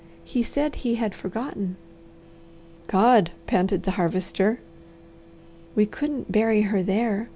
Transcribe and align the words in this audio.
He 0.23 0.41
said 0.41 0.77
he 0.77 0.95
had 0.95 1.13
forgotten!" 1.13 1.75
"God!" 2.87 3.29
panted 3.45 3.83
the 3.83 3.91
Harvester. 4.01 4.59
"We 5.75 5.85
couldn't 5.85 6.31
bury 6.31 6.63
her 6.63 6.81
there. 6.81 7.29